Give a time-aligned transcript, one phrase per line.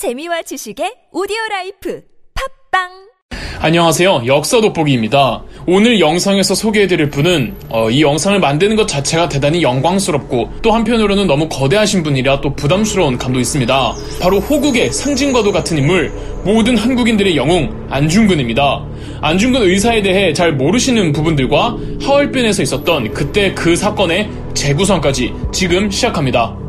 [0.00, 2.00] 재미와 지식의 오디오 라이프
[2.72, 2.88] 팟빵
[3.60, 4.22] 안녕하세요.
[4.24, 5.42] 역사 돋보기입니다.
[5.66, 11.50] 오늘 영상에서 소개해드릴 분은 어, 이 영상을 만드는 것 자체가 대단히 영광스럽고 또 한편으로는 너무
[11.50, 13.94] 거대하신 분이라 또 부담스러운 감도 있습니다.
[14.22, 16.10] 바로 호국의 상징과도 같은 인물,
[16.44, 18.86] 모든 한국인들의 영웅 안중근입니다.
[19.20, 26.59] 안중근 의사에 대해 잘 모르시는 부분들과 하얼빈에서 있었던 그때 그 사건의 재구성까지 지금 시작합니다.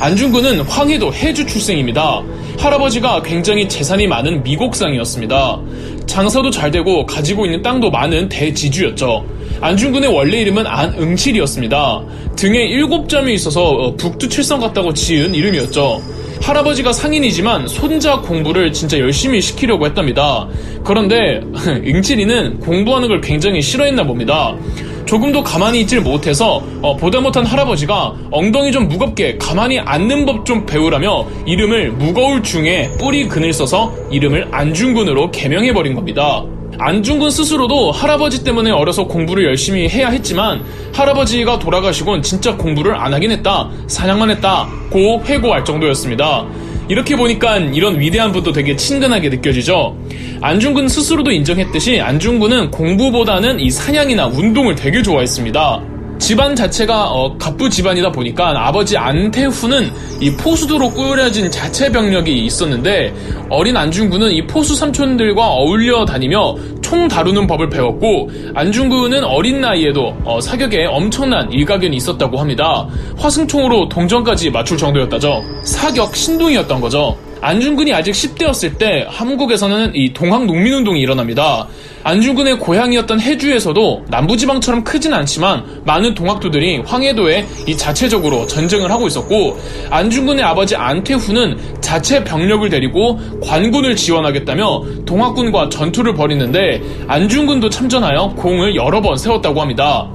[0.00, 2.22] 안중근은 황해도 해주 출생입니다.
[2.58, 5.60] 할아버지가 굉장히 재산이 많은 미곡상이었습니다.
[6.06, 9.26] 장사도 잘 되고 가지고 있는 땅도 많은 대지주였죠.
[9.60, 12.02] 안중근의 원래 이름은 안응칠이었습니다.
[12.36, 16.00] 등에 일곱 점이 있어서 어, 북두칠성 같다고 지은 이름이었죠.
[16.40, 20.46] 할아버지가 상인이지만 손자 공부를 진짜 열심히 시키려고 했답니다.
[20.84, 24.54] 그런데 응칠이는 공부하는 걸 굉장히 싫어했나 봅니다.
[25.08, 30.64] 조금도 가만히 있질 못해서 어, 보다 못한 할아버지가 엉덩이 좀 무겁게 가만히 앉는 법 좀
[30.64, 36.42] 배우라며 이름을 무거울 중에 뿌리 근을 써서 이름을 안중근으로 개명해버린 겁니다.
[36.78, 40.62] 안중근 스스로도 할아버지 때문에 어려서 공부를 열심히 해야 했지만
[40.94, 43.68] 할아버지가 돌아가시곤 진짜 공부를 안 하긴 했다.
[43.88, 44.68] 사냥만 했다.
[44.90, 46.46] 고 회고할 정도였습니다.
[46.88, 49.96] 이렇게 보니까 이런 위대한 분도 되게 친근하게 느껴지죠.
[50.40, 55.97] 안중근 스스로도 인정했듯이 안중근은 공부보다는 이 사냥이나 운동을 되게 좋아했습니다.
[56.18, 63.14] 집안 자체가 어, 갑부 집안이다 보니까 아버지 안태후는 이 포수도로 꾸려진 자체 병력이 있었는데
[63.48, 70.40] 어린 안중근은 이 포수 삼촌들과 어울려 다니며 총 다루는 법을 배웠고 안중근은 어린 나이에도 어,
[70.40, 72.88] 사격에 엄청난 일가견이 있었다고 합니다.
[73.16, 75.42] 화승총으로 동전까지 맞출 정도였다죠.
[75.64, 77.16] 사격 신동이었던 거죠.
[77.40, 81.68] 안중근이 아직 10대였을 때 한국에서는 이 동학 농민운동이 일어납니다.
[82.04, 89.58] 안중근의 고향이었던 해주에서도 남부지방처럼 크진 않지만 많은 동학도들이 황해도에 이 자체적으로 전쟁을 하고 있었고
[89.90, 99.00] 안중근의 아버지 안태후는 자체 병력을 데리고 관군을 지원하겠다며 동학군과 전투를 벌이는데 안중근도 참전하여 공을 여러
[99.00, 100.08] 번 세웠다고 합니다.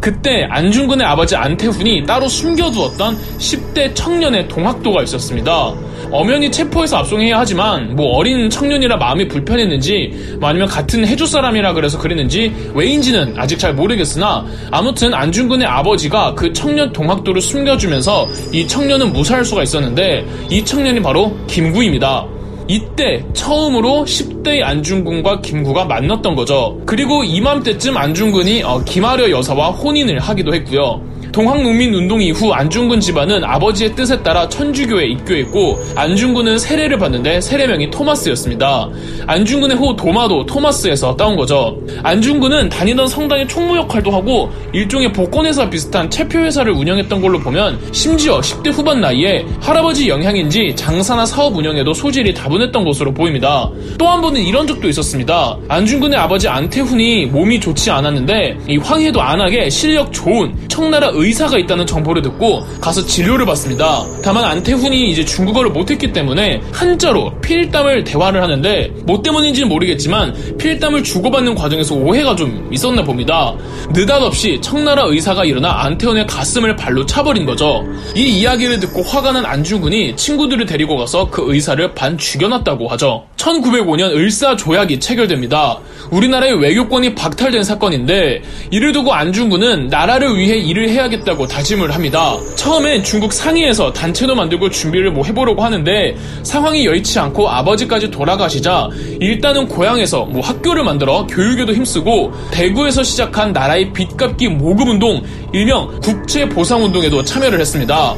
[0.00, 5.74] 그때 안중근의 아버지 안태훈이 따로 숨겨두었던 10대 청년의 동학도가 있었습니다.
[6.10, 11.98] 엄연히 체포해서 압송해야 하지만 뭐 어린 청년이라 마음이 불편했는지 뭐 아니면 같은 해주 사람이라 그래서
[11.98, 19.44] 그랬는지 왜인지는 아직 잘 모르겠으나 아무튼 안중근의 아버지가 그 청년 동학도를 숨겨주면서 이 청년은 무사할
[19.44, 22.26] 수가 있었는데 이 청년이 바로 김구입니다.
[22.70, 26.80] 이때 처음으로 10대 안중근과 김구가 만났던 거죠.
[26.86, 31.02] 그리고 이맘때쯤 안중근이 어, 김아려 여사와 혼인을 하기도 했고요.
[31.32, 38.90] 동학농민운동 이후 안중근 집안은 아버지의 뜻에 따라 천주교에 입교했고 안중근은 세례를 받는데 세례명이 토마스였습니다.
[39.26, 41.78] 안중근의 호 도마도 토마스에서 따온 거죠.
[42.02, 48.70] 안중근은 다니던 성당의 총무 역할도 하고 일종의 복권회사 비슷한 체표회사를 운영했던 걸로 보면 심지어 10대
[48.70, 53.70] 후반 나이에 할아버지 영향인지 장사나 사업 운영에도 소질이 다분했던 것으로 보입니다.
[53.98, 55.56] 또 한 번은 이런 적도 있었습니다.
[55.68, 62.22] 안중근의 아버지 안태훈이 몸이 좋지 않았는데 이 황해도 안하게 실력 좋은 청나라 의사가 있다는 정보를
[62.22, 64.04] 듣고 가서 진료를 받습니다.
[64.22, 71.54] 다만 안태훈이 이제 중국어를 못했기 때문에 한자로 필담을 대화를 하는데 뭐 때문인지는 모르겠지만 필담을 주고받는
[71.54, 73.54] 과정에서 오해가 좀 있었나 봅니다.
[73.92, 77.84] 느닷없이 청나라 의사가 일어나 안태훈의 가슴을 발로 차버린 거죠.
[78.16, 83.24] 이 이야기를 듣고 화가 난 안중근이 친구들을 데리고 가서 그 의사를 반 죽여놨다고 하죠.
[83.36, 85.78] 1905년 을사 조약이 체결됩니다.
[86.10, 92.36] 우리나라의 외교권이 박탈된 사건인데 이를 두고 안중근은 나라를 위해 일을 해야 겠다고 다짐을 합니다.
[92.56, 98.88] 처음엔 중국 상해에서 단체도 만들고 준비를 뭐 해보려고 하는데 상황이 여의치 않고 아버지까지 돌아가시자
[99.20, 105.22] 일단은 고향에서 뭐 학교를 만들어 교육에도 힘쓰고 대구에서 시작한 나라의 빚 갚기 모금운동
[105.52, 108.14] 일명 국제보상운동에도 참여를 했습니다.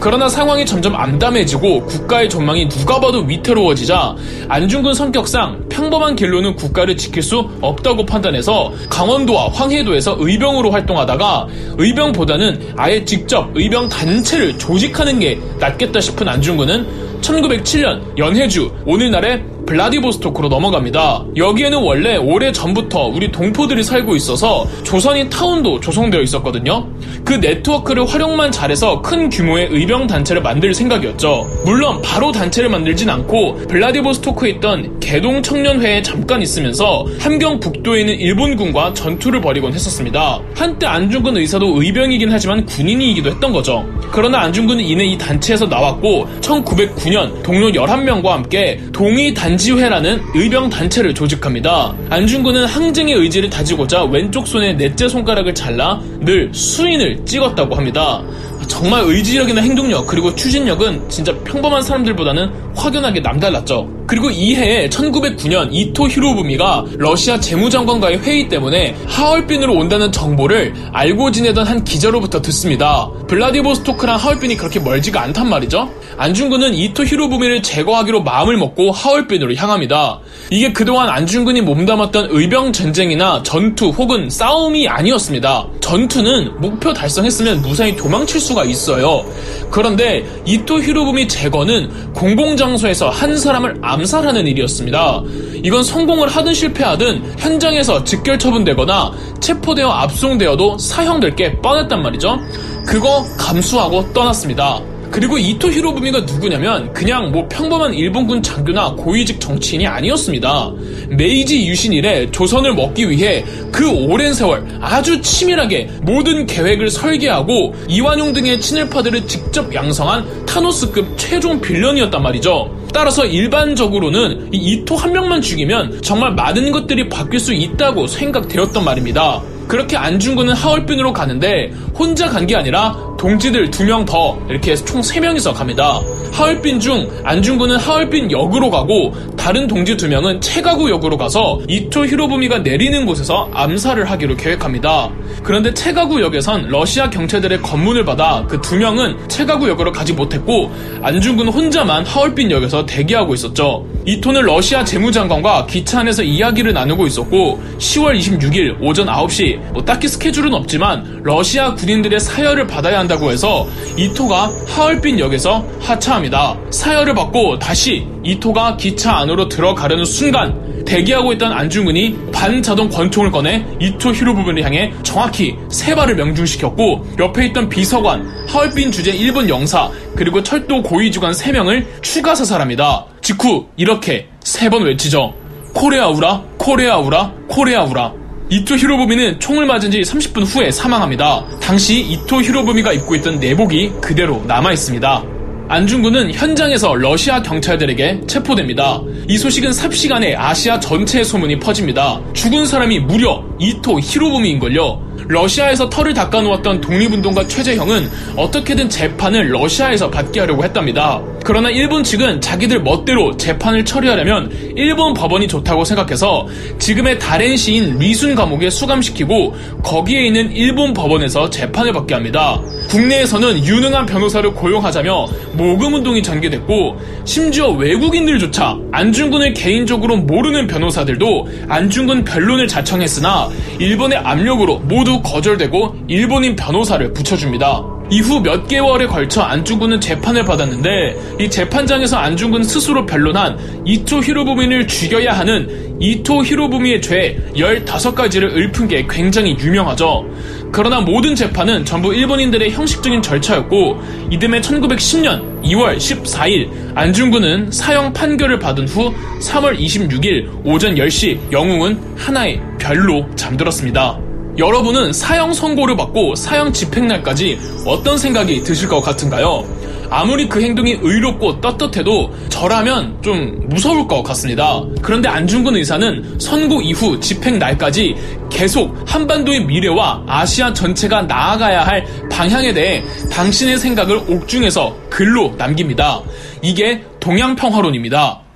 [0.00, 4.16] 그러나 상황이 점점 암담해지고 국가의 전망이 누가 봐도 위태로워지자
[4.48, 11.48] 안중근 성격상 평범한 길로는 국가를 지킬 수 없다고 판단해서 강원도와 황해도에서 의병으로 활동하다가
[11.78, 21.24] 의병보다는 아예 직접 의병 단체를 조직하는 게 낫겠다 싶은 안중근은 1907년 연해주 오늘날의 블라디보스토크로 넘어갑니다.
[21.36, 26.88] 여기에는 원래 오래 전부터 우리 동포들이 살고 있어서 조선인 타운도 조성되어 있었거든요.
[27.24, 31.50] 그 네트워크를 활용만 잘해서 큰 규모의 의병 단체를 만들 생각이었죠.
[31.64, 38.94] 물론 바로 단체를 만들진 않고 블라디보스토크에 있던 개동 청년회에 잠깐 있으면서 함경 북도에 있는 일본군과
[38.94, 40.40] 전투를 벌이곤 했었습니다.
[40.54, 43.84] 한때 안중근 의사도 의병이긴 하지만 군인이기도 했던 거죠.
[44.12, 51.14] 그러나 안중근은 이내 이 단체에서 나왔고 1909년 동료 11명과 함께 동의 단 안지회라는 의병 단체를
[51.14, 51.94] 조직합니다.
[52.10, 58.22] 안중근은 항쟁의 의지를 다지고자 왼쪽 손에 넷째 손가락을 잘라 늘 수인을 찍었다고 합니다.
[58.68, 63.88] 정말 의지력이나 행동력 그리고 추진력은 진짜 평범한 사람들보다는 확연하게 남달랐죠.
[64.06, 71.82] 그리고 이해에 1909년 이토 히로부미가 러시아 재무장관과의 회의 때문에 하얼빈으로 온다는 정보를 알고 지내던 한
[71.82, 73.10] 기자로부터 듣습니다.
[73.26, 75.90] 블라디보스토크랑 하얼빈이 그렇게 멀지가 않단 말이죠.
[76.18, 80.20] 안중근은 이토 히로부미를 제거하기로 마음을 먹고 하얼빈으로 향합니다.
[80.50, 85.66] 이게 그동안 안중근이 몸담았던 의병 전쟁이나 전투 혹은 싸움이 아니었습니다.
[85.80, 89.24] 전투는 목표 달성했으면 무사히 도망칠 수가 있어요.
[89.70, 95.22] 그런데 이토 히로부미 제거는 공공 장소에서 한 사람을 암살하는 일이었습니다.
[95.62, 102.38] 이건 성공을 하든 실패하든 현장에서 즉결 처분되거나 체포되어 압송되어도 사형될 게 뻔했단 말이죠.
[102.86, 104.80] 그거 감수하고 떠났습니다.
[105.16, 110.74] 그리고 이토 히로부미가 누구냐면 그냥 뭐 평범한 일본군 장교나 고위직 정치인이 아니었습니다.
[111.08, 113.42] 메이지 유신 이래 조선을 먹기 위해
[113.72, 121.62] 그 오랜 세월 아주 치밀하게 모든 계획을 설계하고 이완용 등의 친일파들을 직접 양성한 타노스급 최종
[121.62, 122.70] 빌런이었단 말이죠.
[122.92, 129.42] 따라서 일반적으로는 이 이토 한 명만 죽이면 정말 많은 것들이 바뀔 수 있다고 생각되었던 말입니다.
[129.68, 135.02] 그렇게 안중근은 하얼빈으로 가는데 혼자 간 게 아니라 동지들 두 명 더 이렇게 해서 총
[135.02, 136.00] 세 명이서 갑니다.
[136.32, 142.58] 하얼빈 중 안중근은 하얼빈 역으로 가고 다른 동지 두 명은 체가구 역으로 가서 이토 히로부미가
[142.60, 145.10] 내리는 곳에서 암살을 하기로 계획합니다.
[145.42, 150.70] 그런데 체가구 역에선 러시아 경찰들의 검문을 받아 그 두 명은 체가구 역으로 가지 못했고
[151.02, 153.86] 안중근 혼자만 하얼빈 역에서 대기하고 있었죠.
[154.06, 160.54] 이토는 러시아 재무장관과 기차 안에서 이야기를 나누고 있었고 10월 26일 오전 9시 뭐 딱히 스케줄은
[160.54, 163.66] 없지만 러시아 군인들의 사열을 받아야 한다고 해서
[163.96, 166.56] 이토가 하얼빈 역에서 하차합니다.
[166.70, 174.12] 사열을 받고 다시 이토가 기차 안으로 들어가려는 순간 대기하고 있던 안중근이 반자동 권총을 꺼내 이토
[174.12, 180.82] 히로부미를 향해 정확히 세 발을 명중시켰고 옆에 있던 비서관, 하얼빈 주재 일본 영사, 그리고 철도
[180.82, 183.04] 고위주관 3명을 추가 사살합니다.
[183.20, 185.34] 직후 이렇게 세 번 외치죠.
[185.74, 188.12] 코레아 우라, 코레아 우라, 코레아 우라.
[188.48, 191.44] 이토 히로부미는 총을 맞은 지 30분 후에 사망합니다.
[191.60, 195.24] 당시 이토 히로부미가 입고 있던 내복이 그대로 남아 있습니다.
[195.68, 199.02] 안중근은 현장에서 러시아 경찰들에게 체포됩니다.
[199.28, 202.20] 이 소식은 삽시간에 아시아 전체에 소문이 퍼집니다.
[202.34, 205.15] 죽은 사람이 무려 이토 히로부미인걸요.
[205.28, 211.20] 러시아에서 털을 닦아놓았던 독립운동가 최재형은 어떻게든 재판을 러시아에서 받게 하려고 했답니다.
[211.44, 216.46] 그러나 일본 측은 자기들 멋대로 재판을 처리하려면 일본 법원이 좋다고 생각해서
[216.78, 222.60] 지금의 다른 시인 리순 감옥에 수감시키고 거기에 있는 일본 법원에서 재판을 받게 합니다.
[222.88, 233.50] 국내에서는 유능한 변호사를 고용하자며 모금운동이 전개됐고 심지어 외국인들조차 안중근을 개인적으로 모르는 변호사들도 안중근 변론을 자청했으나
[233.78, 237.96] 일본의 압력으로 모두 거절되고 일본인 변호사를 붙여줍니다.
[238.10, 245.32] 이후 몇 개월에 걸쳐 안중근은 재판을 받았는데 이 재판장에서 안중근 스스로 변론한 이토 히로부미를 죽여야
[245.32, 250.24] 하는 이토 히로부미의 죄 15가지를 읊은 게 굉장히 유명하죠.
[250.70, 258.86] 그러나 모든 재판은 전부 일본인들의 형식적인 절차였고 이듬해 1910년 2월 14일 안중근은 사형 판결을 받은
[258.86, 264.25] 후 3월 26일 오전 10시 영웅은 하나의 별로 잠들었습니다.
[264.58, 269.66] 여러분은 사형 선고를 받고 사형 집행날까지 어떤 생각이 드실 것 같은가요?
[270.08, 274.80] 아무리 그 행동이 의롭고 떳떳해도 저라면 좀 무서울 것 같습니다.
[275.02, 278.14] 그런데 안중근 의사는 선고 이후 집행 날까지
[278.48, 286.22] 계속 한반도의 미래와 아시아 전체가 나아가야 할 방향에 대해 당신의 생각을 옥중에서 글로 남깁니다.
[286.62, 288.46] 이게 동양평화론입니다.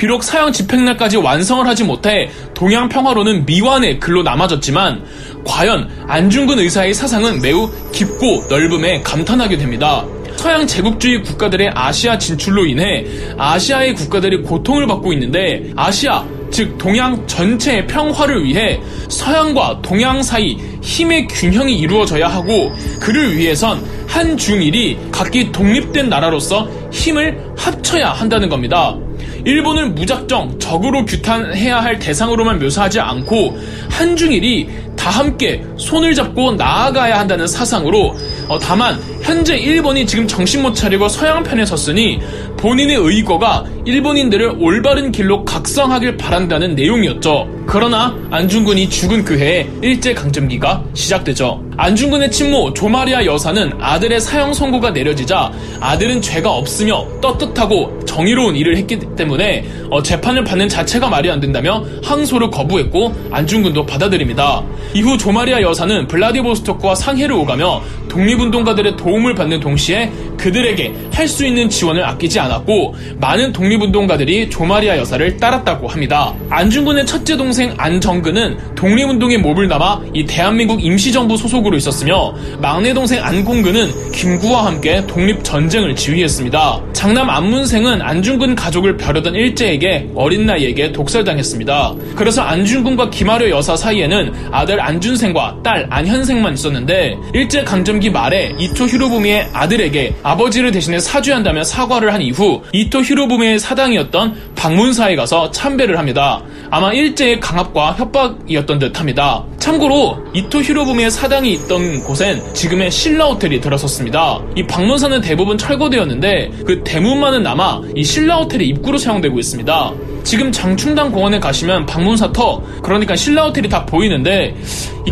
[0.00, 5.04] 비록 사형 집행날까지 완성을 하지 못해 동양평화론은 미완의 글로 남아졌지만
[5.44, 10.04] 과연 안중근 의사의 사상은 매우 깊고 넓음에 감탄하게 됩니다.
[10.36, 13.04] 서양 제국주의 국가들의 아시아 진출로 인해
[13.36, 21.28] 아시아의 국가들이 고통을 받고 있는데 아시아 즉 동양 전체의 평화를 위해 서양과 동양 사이 힘의
[21.28, 28.96] 균형이 이루어져야 하고 그를 위해선 한 중일이 각기 독립된 나라로서 힘을 합쳐야 한다는 겁니다.
[29.44, 33.56] 일본을 무작정 적으로 규탄해야 할 대상으로만 묘사하지 않고
[33.90, 34.68] 한중일이
[35.00, 38.14] 다 함께 손을 잡고 나아가야 한다는 사상으로
[38.48, 42.20] 어, 다만 현재 일본이 지금 정신 못 차리고 서양 편에 섰으니
[42.58, 47.59] 본인의 의거가 일본인들을 올바른 길로 각성하길 바란다는 내용이었죠.
[47.72, 51.64] 그러나 안중근이 죽은 그 해에 일제강점기가 시작되죠.
[51.76, 58.98] 안중근의 친모 조마리아 여사는 아들의 사형 선고가 내려지자 아들은 죄가 없으며 떳떳하고 정의로운 일을 했기
[58.98, 64.64] 때문에 어, 재판을 받는 자체가 말이 안 된다며 항소를 거부했고 안중근도 받아들입니다.
[64.92, 72.04] 이후 조마리아 여사는 블라디보스토크와 상해를 오가며 독립운동가들의 도움을 받는 동시에 그들에게 할 수 있는 지원을
[72.04, 76.34] 아끼지 않았고 많은 독립운동가들이 조마리아 여사를 따랐다고 합니다.
[76.48, 84.12] 안중근의 첫째 동생 안정근은 독립운동에 몸을 남아 이 대한민국 임시정부 소속으로 있었으며 막내 동생 안공근은
[84.12, 86.80] 김구와 함께 독립 전쟁을 지휘했습니다.
[86.92, 91.94] 장남 안문생은 안중근 가족을 벼르던 일제에게 어린 나이에게 독살당했습니다.
[92.16, 99.48] 그래서 안중근과 김아려 여사 사이에는 아들 안준생과 딸 안현생만 있었는데 일제 강점기 말에 이토 히로부미의
[99.52, 106.42] 아들에게 아버지를 대신해 사죄한다며 사과를 한 이후 이토 히로부미의 사당이었던 방문사에 가서 참배를 합니다.
[106.70, 109.44] 아마 일제의 강압과 협박이었던 듯합니다.
[109.58, 114.40] 참고로 이토 히로부미의 사당이 있던 곳엔 지금의 신라 호텔이 들어섰습니다.
[114.54, 119.92] 이 방문사는 대부분 철거되었는데 그 대문만은 남아 이 신라 호텔의 입구로 사용되고 있습니다.
[120.22, 124.54] 지금 장충당 공원에 가시면 방문사터 그러니까 신라 호텔이 다 보이는데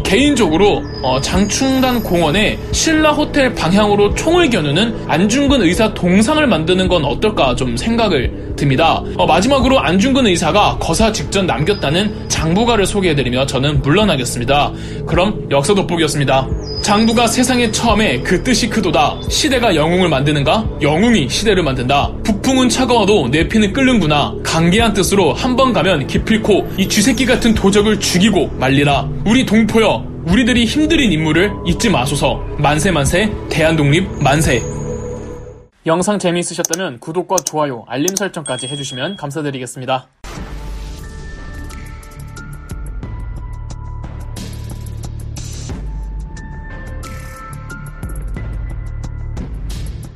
[0.05, 7.55] 개인적으로 어, 장충단 공원에 신라 호텔 방향으로 총을 겨누는 안중근 의사 동상을 만드는 건 어떨까
[7.55, 9.03] 좀 생각을 듭니다.
[9.17, 14.73] 어, 마지막으로 안중근 의사가 거사 직전 남겼다는 장부가를 소개해드리며 저는 물러나겠습니다.
[15.07, 16.47] 그럼 역사 돋보기였습니다.
[16.83, 19.19] 장부가 세상에 처음에 그 뜻이 크도다.
[19.29, 20.67] 시대가 영웅을 만드는가?
[20.81, 22.13] 영웅이 시대를 만든다.
[22.25, 24.35] 북풍은 차가워도 내 피는 끓는구나.
[24.43, 29.09] 강계한 뜻으로 한 번 가면 기필코 이 쥐새끼 같은 도적을 죽이고 말리라.
[29.27, 32.41] 우리 동포여, 우리들이 힘들인 인물을 잊지 마소서.
[32.59, 34.63] 만세 만세, 대한독립 만세.
[35.85, 40.07] 영상 재미있으셨다면 구독과 좋아요, 알림 설정까지 해주시면 감사드리겠습니다.